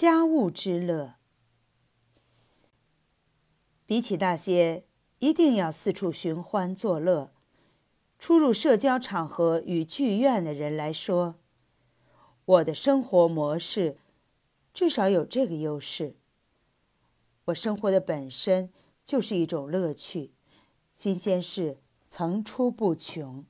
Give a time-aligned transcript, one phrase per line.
[0.00, 1.16] 家务之乐。
[3.84, 4.86] 比起那些
[5.18, 7.34] 一定要四处寻欢作乐、
[8.18, 11.34] 出入社交场合与剧院的人来说，
[12.46, 13.98] 我的生活模式
[14.72, 16.16] 至少有这个优势：
[17.44, 18.72] 我生活的本身
[19.04, 20.32] 就是一种乐趣，
[20.94, 23.44] 新鲜事层出不穷。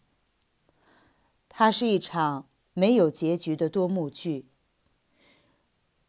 [1.49, 4.47] 它是一场没有结局的多幕剧。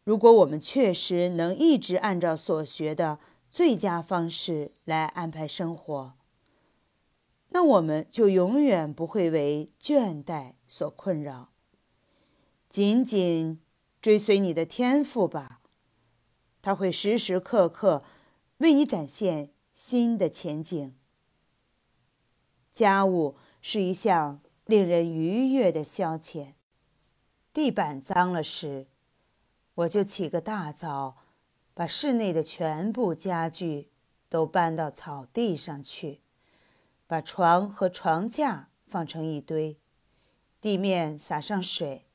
[0.04, 3.18] 如果我们确实能一直按照所学的
[3.48, 6.14] 最佳方式来安排生活，
[7.50, 11.50] 那我们就永远不会为倦怠所困扰。
[12.68, 13.60] 紧紧
[14.00, 15.60] 追随你的天赋吧，
[16.60, 18.02] 他会时时刻刻
[18.58, 20.94] 为你展现新的前景。
[22.70, 24.40] 家务是一项。
[24.64, 26.54] 令人愉悦的消遣。
[27.52, 28.86] 地板脏了时，
[29.74, 31.16] 我就起个大早，
[31.72, 33.90] 把室内的全部家具
[34.28, 36.20] 都搬到草地上去，
[37.06, 39.78] 把床和床架放成一堆，
[40.60, 42.06] 地面撒上水，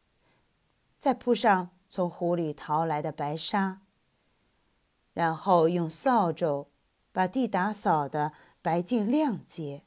[1.00, 3.81] 再铺上从湖里淘来的白沙，
[5.13, 6.67] 然后用扫帚
[7.11, 9.83] 把地打扫得白净亮洁。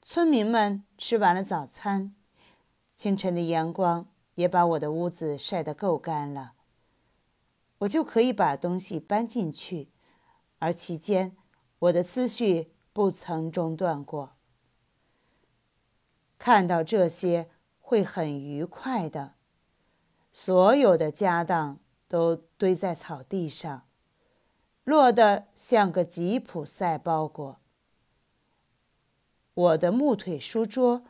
[0.00, 2.14] 村民们吃完了早餐，
[2.94, 4.06] 清晨的阳光
[4.36, 6.54] 也把我的屋子晒得够干了。
[7.80, 9.90] 我就可以把东西搬进去，
[10.60, 11.36] 而期间
[11.80, 14.36] 我的思绪不曾中断过。
[16.38, 19.34] 看到这些会很愉快的。
[20.32, 23.86] 所有的家当都堆在草地上，
[24.84, 27.58] 落得像个吉普赛包裹。
[29.54, 31.04] 我的木腿书桌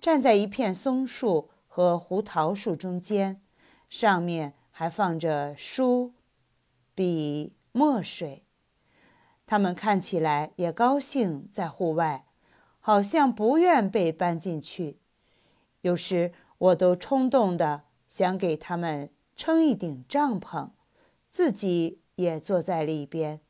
[0.00, 3.40] 站在一片松树和胡桃树中间，
[3.88, 6.12] 上面还放着书、
[6.94, 8.44] 笔、墨水。
[9.46, 12.26] 他们看起来也高兴在户外，
[12.78, 14.98] 好像不愿被搬进去。
[15.80, 20.72] 有时我都冲动的想给他们撑一顶帐篷，
[21.30, 23.40] 自己也坐在里边，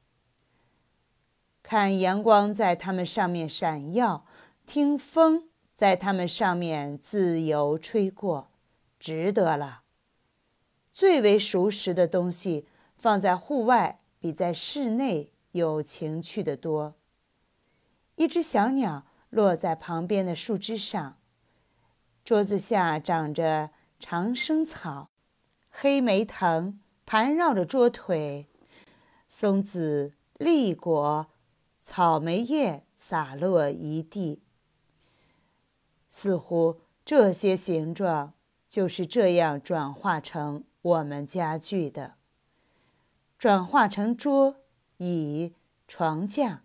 [1.60, 4.24] 看阳光在他们上面闪耀。
[4.64, 8.50] 听风在它们上面自由吹过，
[9.00, 9.82] 值得了。
[10.92, 12.66] 最为熟识的东西
[12.96, 16.96] 放在户外，比在室内有情趣的多。
[18.16, 21.18] 一只小鸟落在旁边的树枝上，
[22.22, 25.08] 桌子下长着长生草，
[25.70, 28.48] 黑莓藤盘绕着桌腿，
[29.26, 31.26] 松子、栗果、
[31.80, 34.42] 草莓叶洒落一地。
[36.22, 38.34] 似乎这些形状
[38.68, 42.14] 就是这样转化成我们家具的，
[43.36, 44.62] 转化成桌
[44.98, 45.52] 椅
[45.88, 46.62] 床架，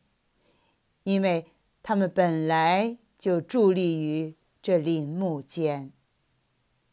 [1.01, 1.47] 因为
[1.81, 5.91] 它们本来就伫立于这林木间。